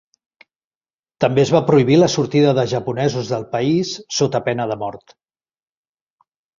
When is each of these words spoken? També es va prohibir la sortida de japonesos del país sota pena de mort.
També 1.25 1.43
es 1.43 1.51
va 1.57 1.61
prohibir 1.67 1.99
la 2.01 2.09
sortida 2.15 2.55
de 2.61 2.65
japonesos 2.73 3.31
del 3.37 3.47
país 3.55 3.95
sota 4.25 4.45
pena 4.51 4.71
de 4.75 4.83
mort. 4.85 5.19